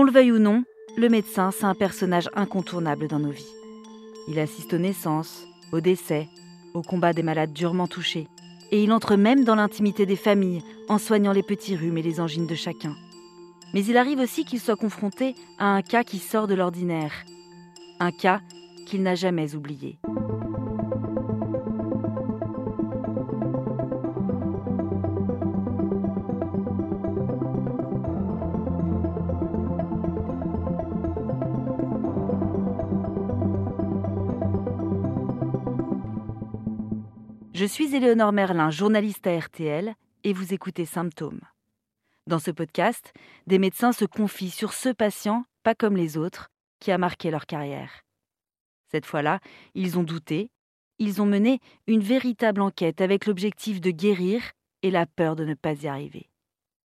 [0.00, 0.64] Qu'on le veuille ou non,
[0.96, 3.52] le médecin, c'est un personnage incontournable dans nos vies.
[4.28, 6.26] Il assiste aux naissances, aux décès,
[6.72, 8.26] aux combats des malades durement touchés.
[8.70, 12.18] Et il entre même dans l'intimité des familles en soignant les petits rhumes et les
[12.18, 12.96] angines de chacun.
[13.74, 17.12] Mais il arrive aussi qu'il soit confronté à un cas qui sort de l'ordinaire.
[17.98, 18.40] Un cas
[18.86, 19.98] qu'il n'a jamais oublié.
[37.52, 41.40] Je suis Éléonore Merlin, journaliste à RTL, et vous écoutez Symptômes.
[42.28, 43.12] Dans ce podcast,
[43.48, 47.46] des médecins se confient sur ce patient, pas comme les autres, qui a marqué leur
[47.46, 48.02] carrière.
[48.92, 49.40] Cette fois-là,
[49.74, 50.52] ils ont douté,
[51.00, 55.54] ils ont mené une véritable enquête avec l'objectif de guérir et la peur de ne
[55.54, 56.29] pas y arriver.